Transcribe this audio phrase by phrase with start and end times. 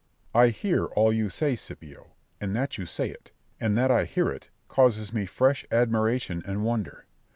[0.33, 0.41] Berg.
[0.41, 4.31] I hear all you say, Scipio; and that you say it, and that I hear
[4.31, 7.05] it, causes me fresh admiration and wonder.